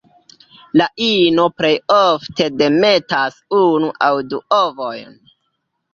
[0.81, 5.19] La ino plej ofte demetas unu aŭ du ovojn.